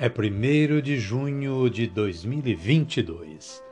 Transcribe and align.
é 0.00 0.08
1 0.08 0.80
de 0.80 0.98
junho 0.98 1.68
de 1.68 1.86
2022, 1.86 3.62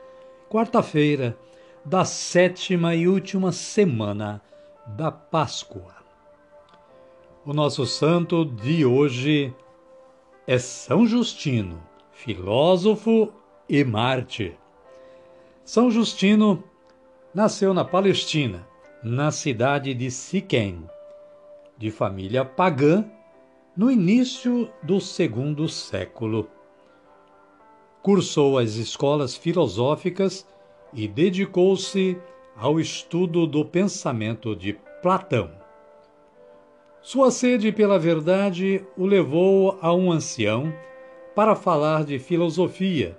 quarta-feira 0.47 1.35
da 1.83 2.05
sétima 2.05 2.93
e 2.93 3.07
última 3.07 3.51
semana 3.51 4.39
da 4.85 5.11
Páscoa. 5.11 5.95
O 7.43 7.51
nosso 7.51 7.83
santo 7.87 8.45
de 8.45 8.85
hoje 8.85 9.51
é 10.45 10.59
São 10.59 11.07
Justino, 11.07 11.81
filósofo 12.11 13.33
e 13.67 13.83
mártir. 13.83 14.55
São 15.65 15.89
Justino 15.89 16.63
nasceu 17.33 17.73
na 17.73 17.83
Palestina, 17.83 18.67
na 19.03 19.31
cidade 19.31 19.95
de 19.95 20.11
Siquém, 20.11 20.87
de 21.75 21.89
família 21.89 22.45
pagã 22.45 23.03
no 23.79 23.89
início 23.89 24.69
do 24.83 24.99
segundo 24.99 25.69
século. 25.69 26.49
Cursou 28.03 28.57
as 28.57 28.75
escolas 28.75 29.37
filosóficas 29.37 30.45
e 30.93 31.07
dedicou-se 31.07 32.17
ao 32.57 32.77
estudo 32.77 33.47
do 33.47 33.63
pensamento 33.63 34.53
de 34.53 34.77
Platão. 35.01 35.49
Sua 37.01 37.31
sede 37.31 37.71
pela 37.71 37.97
verdade 37.97 38.85
o 38.97 39.05
levou 39.05 39.79
a 39.81 39.93
um 39.93 40.11
ancião 40.11 40.73
para 41.33 41.55
falar 41.55 42.03
de 42.03 42.19
filosofia, 42.19 43.17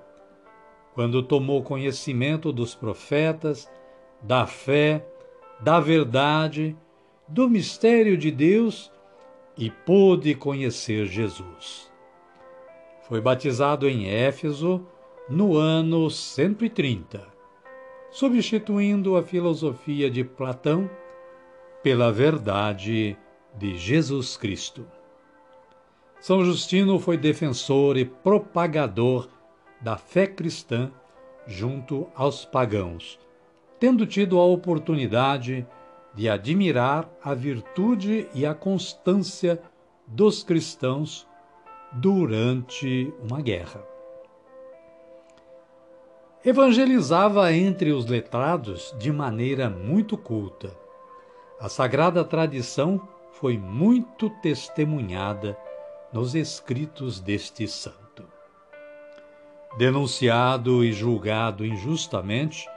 quando 0.92 1.22
tomou 1.22 1.62
conhecimento 1.62 2.53
dos 2.53 2.75
profetas, 2.75 3.66
da 4.20 4.47
fé, 4.47 5.06
da 5.58 5.81
verdade, 5.81 6.77
do 7.27 7.48
mistério 7.48 8.14
de 8.19 8.31
Deus 8.31 8.92
e 9.60 9.71
pôde 9.71 10.34
conhecer 10.34 11.06
Jesus. 11.06 11.93
Foi 13.03 13.21
batizado 13.21 13.87
em 13.87 14.09
Éfeso 14.09 14.87
no 15.28 15.54
ano 15.54 16.09
130, 16.09 17.28
substituindo 18.10 19.16
a 19.16 19.22
filosofia 19.22 20.10
de 20.10 20.25
Platão 20.25 20.88
pela 21.82 22.10
verdade 22.10 23.19
de 23.54 23.76
Jesus 23.76 24.34
Cristo. 24.34 24.87
São 26.19 26.43
Justino 26.43 26.99
foi 26.99 27.19
defensor 27.19 27.99
e 27.99 28.06
propagador 28.06 29.28
da 29.78 29.99
fé 29.99 30.26
cristã 30.26 30.91
junto 31.47 32.09
aos 32.15 32.47
pagãos, 32.47 33.19
tendo 33.78 34.06
tido 34.06 34.38
a 34.38 34.44
oportunidade 34.44 35.66
de 35.66 35.79
de 36.15 36.28
admirar 36.28 37.09
a 37.22 37.34
virtude 37.34 38.28
e 38.34 38.44
a 38.44 38.54
constância 38.54 39.60
dos 40.06 40.43
cristãos 40.43 41.26
durante 41.93 43.12
uma 43.22 43.41
guerra. 43.41 43.84
Evangelizava 46.44 47.53
entre 47.53 47.93
os 47.93 48.06
letrados 48.06 48.94
de 48.99 49.12
maneira 49.12 49.69
muito 49.69 50.16
culta. 50.16 50.75
A 51.60 51.69
sagrada 51.69 52.25
tradição 52.25 53.06
foi 53.32 53.59
muito 53.59 54.31
testemunhada 54.41 55.56
nos 56.12 56.34
escritos 56.34 57.20
deste 57.20 57.69
santo. 57.69 58.25
Denunciado 59.76 60.82
e 60.82 60.93
julgado 60.93 61.65
injustamente, 61.65 62.69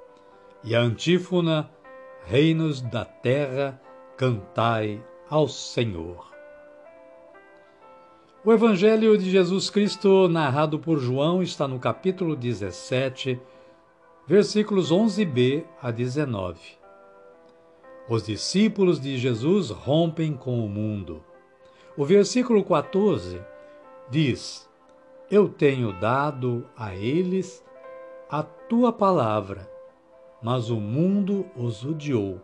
E 0.62 0.76
a 0.76 0.82
antífona 0.82 1.72
Reinos 2.26 2.82
da 2.82 3.06
terra, 3.06 3.82
cantai 4.18 5.02
ao 5.30 5.48
Senhor. 5.48 6.30
O 8.44 8.52
Evangelho 8.52 9.18
de 9.18 9.32
Jesus 9.32 9.70
Cristo, 9.70 10.28
narrado 10.28 10.78
por 10.78 11.00
João, 11.00 11.42
está 11.42 11.70
no 11.70 11.80
capítulo 11.80 12.36
17, 12.36 13.40
versículos 14.28 14.92
11b 14.92 15.64
a 15.82 15.90
19. 15.90 16.60
Os 18.10 18.24
discípulos 18.24 19.00
de 19.00 19.18
Jesus 19.18 19.70
rompem 19.70 20.34
com 20.34 20.66
o 20.66 20.68
mundo. 20.68 21.24
O 21.96 22.04
versículo 22.04 22.62
14 22.62 23.42
diz: 24.10 24.69
eu 25.30 25.48
tenho 25.48 25.94
dado 25.94 26.68
a 26.76 26.96
eles 26.96 27.64
a 28.30 28.42
tua 28.42 28.92
palavra, 28.92 29.70
mas 30.42 30.70
o 30.70 30.78
mundo 30.80 31.46
os 31.56 31.86
odiou, 31.86 32.42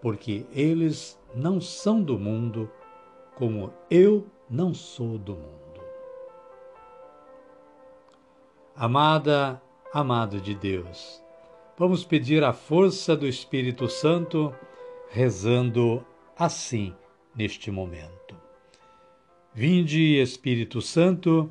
porque 0.00 0.46
eles 0.52 1.20
não 1.34 1.60
são 1.60 2.02
do 2.02 2.18
mundo, 2.18 2.70
como 3.34 3.72
eu 3.90 4.26
não 4.48 4.74
sou 4.74 5.18
do 5.18 5.34
mundo. 5.34 5.56
Amada, 8.74 9.60
amado 9.92 10.40
de 10.40 10.54
Deus, 10.54 11.22
vamos 11.78 12.04
pedir 12.04 12.42
a 12.42 12.52
força 12.52 13.16
do 13.16 13.26
Espírito 13.26 13.88
Santo 13.88 14.54
rezando 15.10 16.04
assim 16.36 16.94
neste 17.34 17.70
momento. 17.70 18.36
Vinde, 19.54 20.20
Espírito 20.20 20.82
Santo, 20.82 21.50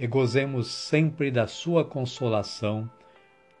e 0.00 0.06
gozemos 0.06 0.68
sempre 0.68 1.30
da 1.30 1.46
sua 1.46 1.84
consolação. 1.84 2.90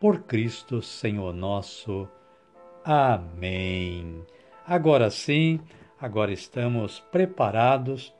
Por 0.00 0.22
Cristo, 0.22 0.80
Senhor 0.80 1.34
nosso. 1.34 2.08
Amém. 2.82 4.24
Agora 4.66 5.10
sim, 5.10 5.60
agora 6.00 6.32
estamos 6.32 6.98
preparados 7.12 8.14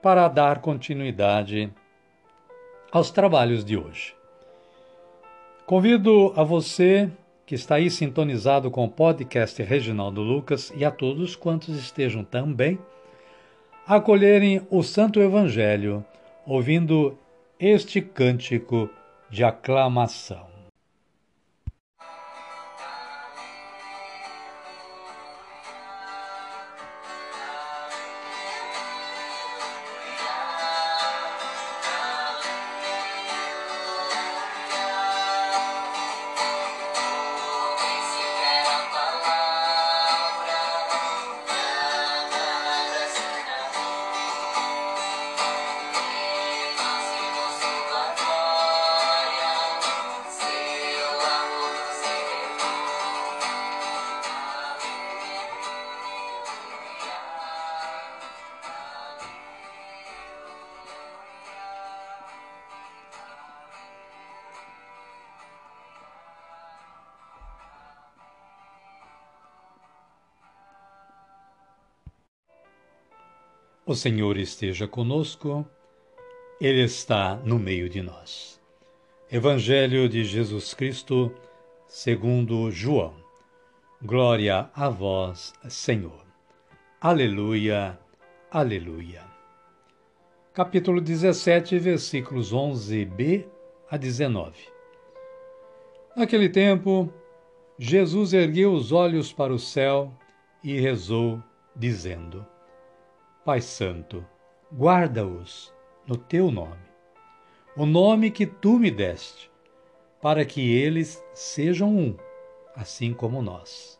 para 0.00 0.28
dar 0.28 0.60
continuidade 0.60 1.68
aos 2.92 3.10
trabalhos 3.10 3.64
de 3.64 3.76
hoje. 3.76 4.14
Convido 5.66 6.32
a 6.36 6.44
você 6.44 7.10
que 7.44 7.56
está 7.56 7.74
aí 7.74 7.90
sintonizado 7.90 8.70
com 8.70 8.84
o 8.84 8.88
podcast 8.88 9.60
Reginaldo 9.64 10.22
Lucas 10.22 10.72
e 10.76 10.84
a 10.84 10.92
todos 10.92 11.34
quantos 11.34 11.76
estejam 11.76 12.22
também 12.22 12.78
a 13.84 13.96
acolherem 13.96 14.64
o 14.70 14.80
Santo 14.84 15.20
Evangelho, 15.20 16.04
ouvindo 16.46 17.18
este 17.60 18.00
cântico 18.00 18.88
de 19.28 19.42
aclamação. 19.42 20.57
O 73.88 73.94
Senhor 73.94 74.36
esteja 74.36 74.86
conosco, 74.86 75.66
Ele 76.60 76.82
está 76.82 77.36
no 77.36 77.58
meio 77.58 77.88
de 77.88 78.02
nós. 78.02 78.60
Evangelho 79.32 80.10
de 80.10 80.24
Jesus 80.24 80.74
Cristo, 80.74 81.34
segundo 81.86 82.70
João. 82.70 83.14
Glória 84.02 84.68
a 84.74 84.90
vós, 84.90 85.54
Senhor. 85.70 86.22
Aleluia, 87.00 87.98
aleluia. 88.50 89.22
Capítulo 90.52 91.00
17, 91.00 91.78
versículos 91.78 92.52
11b 92.52 93.46
a 93.90 93.96
19. 93.96 94.52
Naquele 96.14 96.50
tempo, 96.50 97.10
Jesus 97.78 98.34
ergueu 98.34 98.70
os 98.74 98.92
olhos 98.92 99.32
para 99.32 99.54
o 99.54 99.58
céu 99.58 100.12
e 100.62 100.78
rezou, 100.78 101.42
dizendo: 101.74 102.44
Pai 103.48 103.62
Santo, 103.62 104.26
guarda-os 104.70 105.72
no 106.06 106.18
teu 106.18 106.50
nome, 106.50 106.84
o 107.74 107.86
nome 107.86 108.30
que 108.30 108.44
tu 108.44 108.78
me 108.78 108.90
deste, 108.90 109.50
para 110.20 110.44
que 110.44 110.70
eles 110.70 111.24
sejam 111.32 111.88
um, 111.96 112.14
assim 112.76 113.14
como 113.14 113.40
nós. 113.40 113.98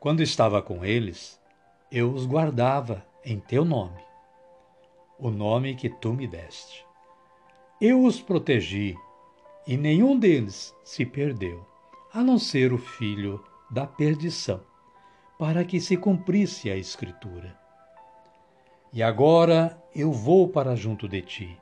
Quando 0.00 0.24
estava 0.24 0.60
com 0.60 0.84
eles, 0.84 1.40
eu 1.88 2.12
os 2.12 2.26
guardava 2.26 3.06
em 3.24 3.38
teu 3.38 3.64
nome, 3.64 4.02
o 5.20 5.30
nome 5.30 5.76
que 5.76 5.88
tu 5.88 6.12
me 6.12 6.26
deste. 6.26 6.84
Eu 7.80 8.02
os 8.02 8.20
protegi 8.20 8.96
e 9.68 9.76
nenhum 9.76 10.18
deles 10.18 10.74
se 10.82 11.06
perdeu, 11.06 11.64
a 12.12 12.24
não 12.24 12.40
ser 12.40 12.72
o 12.72 12.78
filho 12.78 13.40
da 13.70 13.86
perdição, 13.86 14.60
para 15.38 15.64
que 15.64 15.80
se 15.80 15.96
cumprisse 15.96 16.68
a 16.68 16.76
Escritura. 16.76 17.65
E 18.96 19.02
agora 19.02 19.78
eu 19.94 20.10
vou 20.10 20.48
para 20.48 20.74
junto 20.74 21.06
de 21.06 21.20
ti. 21.20 21.58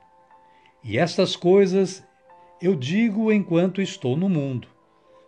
E 0.81 0.97
estas 0.97 1.35
coisas 1.35 2.01
eu 2.61 2.73
digo 2.73 3.29
enquanto 3.29 3.81
estou 3.81 4.15
no 4.15 4.29
mundo, 4.29 4.69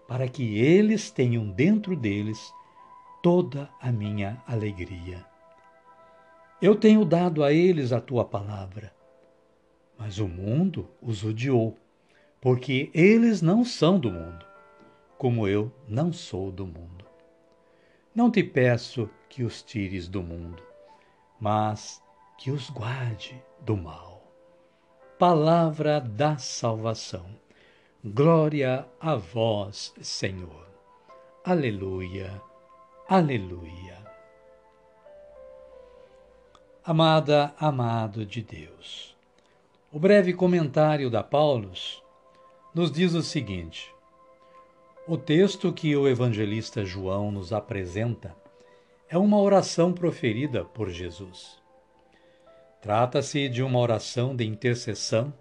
para 0.08 0.26
que 0.30 0.58
eles 0.58 1.12
tenham 1.12 1.50
dentro 1.50 1.98
deles 1.98 2.54
toda 3.22 3.70
a 3.82 3.92
minha 3.92 4.42
alegria. 4.48 5.26
Eu 6.62 6.76
tenho 6.76 7.04
dado 7.04 7.44
a 7.44 7.52
eles 7.52 7.92
a 7.92 8.00
tua 8.00 8.24
palavra, 8.24 8.96
mas 10.00 10.18
o 10.18 10.30
mundo 10.30 10.88
os 11.02 11.26
odiou, 11.26 11.78
porque 12.40 12.90
eles 12.94 13.42
não 13.42 13.66
são 13.66 14.00
do 14.00 14.10
mundo, 14.10 14.46
como 15.18 15.46
eu 15.46 15.70
não 15.86 16.14
sou 16.14 16.54
do 16.54 16.66
mundo. 16.66 17.04
Não 18.16 18.32
te 18.32 18.42
peço 18.46 19.10
que 19.28 19.44
os 19.44 19.62
tires 19.62 20.08
do 20.08 20.24
mundo, 20.24 20.67
mas 21.40 22.02
que 22.38 22.52
os 22.52 22.70
guarde 22.70 23.42
do 23.62 23.76
mal. 23.76 24.22
Palavra 25.18 26.00
da 26.00 26.38
salvação. 26.38 27.26
Glória 28.04 28.88
a 29.00 29.16
vós, 29.16 29.94
Senhor. 30.02 30.68
Aleluia, 31.44 32.42
aleluia. 33.10 33.98
Amada, 36.84 37.54
amado 37.60 38.26
de 38.26 38.42
Deus. 38.42 39.18
O 39.92 40.00
breve 40.00 40.34
comentário 40.34 41.10
da 41.10 41.24
Paulus 41.24 42.04
nos 42.74 42.92
diz 42.92 43.14
o 43.14 43.24
seguinte: 43.24 43.94
o 45.08 45.18
texto 45.18 45.74
que 45.74 45.96
o 45.96 46.08
evangelista 46.08 46.86
João 46.86 47.32
nos 47.32 47.52
apresenta 47.52 48.36
é 49.10 49.18
uma 49.18 49.40
oração 49.40 49.94
proferida 49.94 50.66
por 50.66 50.90
Jesus. 50.90 51.58
Trata-se 52.82 53.48
de 53.48 53.64
uma 53.64 53.80
oração 53.80 54.36
de 54.36 54.46
intercessão, 54.46 55.34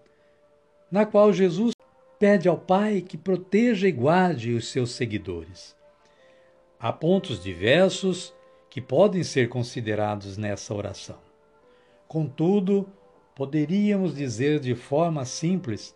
na 0.90 1.04
qual 1.04 1.32
Jesus 1.32 1.74
pede 2.18 2.48
ao 2.48 2.56
Pai 2.56 3.00
que 3.00 3.18
proteja 3.18 3.88
e 3.88 3.92
guarde 3.92 4.52
os 4.52 4.68
seus 4.68 4.92
seguidores. 4.92 5.76
Há 6.78 6.92
pontos 6.92 7.42
diversos 7.42 8.32
que 8.70 8.80
podem 8.80 9.24
ser 9.24 9.48
considerados 9.48 10.36
nessa 10.36 10.72
oração. 10.72 11.18
Contudo, 12.06 12.88
poderíamos 13.34 14.14
dizer 14.14 14.60
de 14.60 14.76
forma 14.76 15.24
simples 15.24 15.94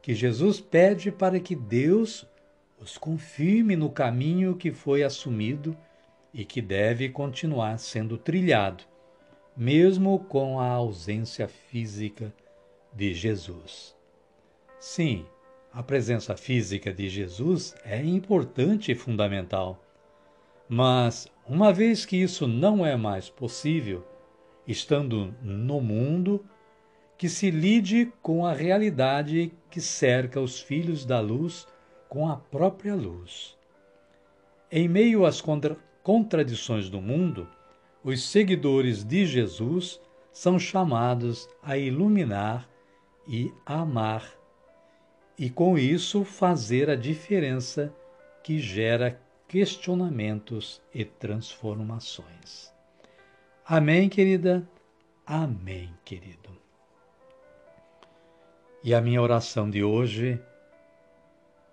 que 0.00 0.12
Jesus 0.12 0.60
pede 0.60 1.12
para 1.12 1.38
que 1.38 1.54
Deus 1.54 2.26
os 2.80 2.98
confirme 2.98 3.76
no 3.76 3.88
caminho 3.88 4.56
que 4.56 4.72
foi 4.72 5.04
assumido 5.04 5.76
e 6.32 6.44
que 6.44 6.62
deve 6.62 7.08
continuar 7.08 7.78
sendo 7.78 8.16
trilhado, 8.16 8.84
mesmo 9.56 10.18
com 10.18 10.58
a 10.58 10.68
ausência 10.68 11.46
física 11.46 12.34
de 12.92 13.12
Jesus. 13.14 13.94
Sim, 14.78 15.26
a 15.72 15.82
presença 15.82 16.36
física 16.36 16.92
de 16.92 17.08
Jesus 17.08 17.74
é 17.84 18.02
importante 18.02 18.92
e 18.92 18.94
fundamental, 18.94 19.82
mas 20.68 21.28
uma 21.46 21.72
vez 21.72 22.04
que 22.06 22.16
isso 22.16 22.46
não 22.46 22.84
é 22.84 22.96
mais 22.96 23.28
possível, 23.28 24.06
estando 24.66 25.34
no 25.42 25.80
mundo, 25.80 26.44
que 27.18 27.28
se 27.28 27.50
lide 27.50 28.12
com 28.22 28.44
a 28.44 28.52
realidade 28.52 29.52
que 29.70 29.80
cerca 29.80 30.40
os 30.40 30.60
filhos 30.60 31.04
da 31.04 31.20
luz 31.20 31.66
com 32.08 32.28
a 32.28 32.36
própria 32.36 32.94
luz. 32.94 33.56
Em 34.70 34.88
meio 34.88 35.24
às 35.24 35.40
contra 35.40 35.76
contradições 36.02 36.88
do 36.90 37.00
mundo, 37.00 37.48
os 38.02 38.28
seguidores 38.28 39.04
de 39.04 39.24
Jesus 39.24 40.00
são 40.32 40.58
chamados 40.58 41.48
a 41.62 41.76
iluminar 41.76 42.68
e 43.26 43.52
amar, 43.64 44.32
e 45.38 45.48
com 45.48 45.78
isso 45.78 46.24
fazer 46.24 46.90
a 46.90 46.96
diferença 46.96 47.94
que 48.42 48.58
gera 48.58 49.20
questionamentos 49.46 50.82
e 50.92 51.04
transformações. 51.04 52.72
Amém, 53.64 54.08
querida? 54.08 54.68
Amém, 55.24 55.94
querido. 56.04 56.50
E 58.82 58.92
a 58.92 59.00
minha 59.00 59.22
oração 59.22 59.70
de 59.70 59.84
hoje 59.84 60.40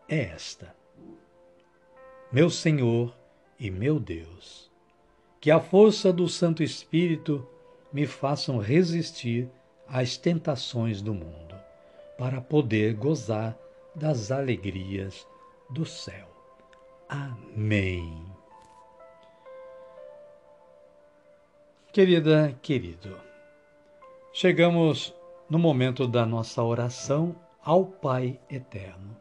é 0.07 0.25
esta: 0.25 0.75
Meu 2.31 2.49
Senhor 2.49 3.18
e 3.59 3.69
meu 3.69 3.99
Deus, 3.99 4.71
que 5.41 5.51
a 5.51 5.59
força 5.59 6.13
do 6.13 6.27
Santo 6.29 6.63
Espírito 6.63 7.45
me 7.91 8.05
façam 8.07 8.57
resistir 8.57 9.49
às 9.87 10.15
tentações 10.17 11.01
do 11.01 11.13
mundo, 11.13 11.55
para 12.17 12.39
poder 12.39 12.93
gozar 12.93 13.57
das 13.95 14.31
alegrias 14.31 15.27
do 15.69 15.85
céu. 15.85 16.27
Amém. 17.07 18.25
Querida, 21.91 22.55
querido, 22.61 23.17
chegamos 24.31 25.13
no 25.49 25.57
momento 25.57 26.07
da 26.07 26.25
nossa 26.25 26.61
oração 26.63 27.35
ao 27.63 27.83
Pai 27.83 28.39
eterno. 28.49 29.17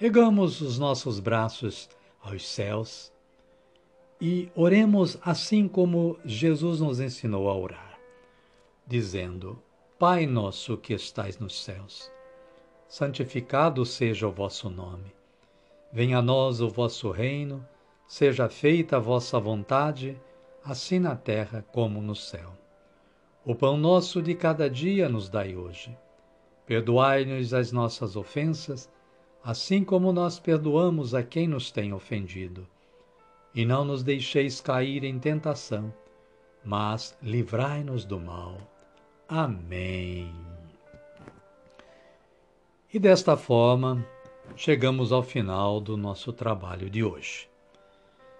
Ergamos 0.00 0.60
os 0.60 0.78
nossos 0.78 1.18
braços 1.18 1.88
aos 2.20 2.46
céus 2.46 3.12
e 4.24 4.52
oremos 4.54 5.18
assim 5.20 5.66
como 5.66 6.16
Jesus 6.24 6.78
nos 6.78 7.00
ensinou 7.00 7.50
a 7.50 7.56
orar, 7.56 7.98
dizendo: 8.86 9.60
Pai 9.98 10.26
nosso 10.26 10.76
que 10.76 10.94
estais 10.94 11.40
nos 11.40 11.64
céus, 11.64 12.08
santificado 12.86 13.84
seja 13.84 14.28
o 14.28 14.30
vosso 14.30 14.70
nome. 14.70 15.12
Venha 15.92 16.18
a 16.18 16.22
nós 16.22 16.60
o 16.60 16.68
vosso 16.68 17.10
reino, 17.10 17.66
seja 18.06 18.48
feita 18.48 18.98
a 18.98 19.00
vossa 19.00 19.40
vontade, 19.40 20.16
assim 20.64 21.00
na 21.00 21.16
terra 21.16 21.66
como 21.72 22.00
no 22.00 22.14
céu. 22.14 22.52
O 23.44 23.56
pão 23.56 23.76
nosso 23.76 24.22
de 24.22 24.36
cada 24.36 24.70
dia 24.70 25.08
nos 25.08 25.28
dai 25.28 25.56
hoje. 25.56 25.98
Perdoai-nos 26.64 27.52
as 27.52 27.72
nossas 27.72 28.14
ofensas, 28.14 28.88
assim 29.42 29.82
como 29.82 30.12
nós 30.12 30.38
perdoamos 30.38 31.12
a 31.12 31.24
quem 31.24 31.48
nos 31.48 31.72
tem 31.72 31.92
ofendido. 31.92 32.68
E 33.54 33.64
não 33.64 33.84
nos 33.84 34.02
deixeis 34.02 34.60
cair 34.60 35.04
em 35.04 35.18
tentação, 35.18 35.92
mas 36.64 37.16
livrai-nos 37.22 38.04
do 38.04 38.18
mal. 38.18 38.56
Amém. 39.28 40.32
E 42.92 42.98
desta 42.98 43.36
forma, 43.36 44.06
chegamos 44.56 45.12
ao 45.12 45.22
final 45.22 45.80
do 45.80 45.96
nosso 45.96 46.32
trabalho 46.32 46.90
de 46.90 47.02
hoje. 47.02 47.48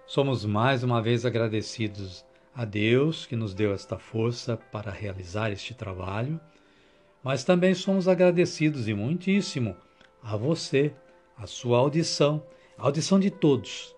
Somos 0.05 0.45
mais 0.45 0.83
uma 0.83 1.01
vez 1.01 1.25
agradecidos 1.25 2.25
a 2.53 2.65
Deus 2.65 3.25
que 3.25 3.35
nos 3.35 3.53
deu 3.53 3.73
esta 3.73 3.97
força 3.97 4.57
para 4.57 4.91
realizar 4.91 5.51
este 5.51 5.73
trabalho, 5.73 6.39
mas 7.23 7.43
também 7.43 7.73
somos 7.73 8.07
agradecidos 8.07 8.87
e 8.87 8.93
muitíssimo 8.93 9.75
a 10.21 10.37
você, 10.37 10.93
a 11.37 11.47
sua 11.47 11.79
audição, 11.79 12.43
a 12.77 12.83
audição 12.83 13.19
de 13.19 13.31
todos, 13.31 13.95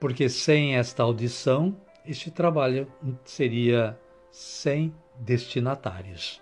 porque 0.00 0.30
sem 0.30 0.76
esta 0.76 1.02
audição, 1.02 1.76
este 2.06 2.30
trabalho 2.30 2.90
seria 3.22 4.00
sem 4.30 4.94
destinatários. 5.18 6.40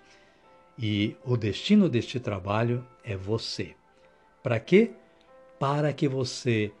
E 0.77 1.17
o 1.25 1.35
destino 1.35 1.89
deste 1.89 2.21
trabalho 2.21 2.87
é 3.03 3.17
você. 3.17 3.75
Para 4.41 4.61
quê? 4.61 4.93
Para 5.59 5.91
que 5.91 6.07
você, 6.07 6.71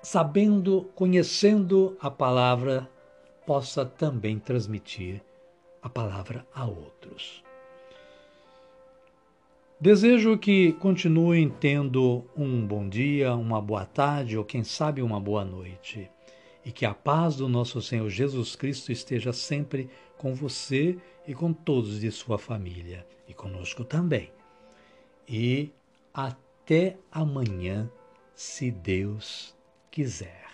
sabendo, 0.00 0.84
conhecendo 0.94 1.96
a 2.00 2.08
palavra, 2.08 2.88
possa 3.44 3.84
também 3.84 4.38
transmitir 4.38 5.20
a 5.82 5.88
palavra 5.88 6.46
a 6.54 6.66
outros. 6.66 7.42
Desejo 9.80 10.36
que 10.36 10.72
continuem 10.72 11.48
tendo 11.48 12.24
um 12.36 12.66
bom 12.66 12.88
dia, 12.88 13.36
uma 13.36 13.62
boa 13.62 13.86
tarde 13.86 14.36
ou, 14.36 14.44
quem 14.44 14.64
sabe, 14.64 15.00
uma 15.00 15.20
boa 15.20 15.44
noite. 15.44 16.10
E 16.64 16.72
que 16.72 16.84
a 16.84 16.92
paz 16.92 17.36
do 17.36 17.48
nosso 17.48 17.80
Senhor 17.80 18.10
Jesus 18.10 18.56
Cristo 18.56 18.90
esteja 18.90 19.32
sempre 19.32 19.88
com 20.16 20.34
você 20.34 20.98
e 21.28 21.32
com 21.32 21.52
todos 21.52 22.00
de 22.00 22.10
sua 22.10 22.38
família, 22.38 23.06
e 23.28 23.32
conosco 23.32 23.84
também. 23.84 24.32
E 25.28 25.70
até 26.12 26.96
amanhã, 27.12 27.88
se 28.34 28.72
Deus 28.72 29.56
quiser. 29.92 30.47